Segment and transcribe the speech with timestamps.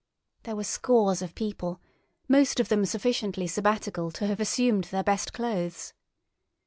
[0.45, 1.79] There were scores of people,
[2.27, 5.93] most of them sufficiently sabbatical to have assumed their best clothes.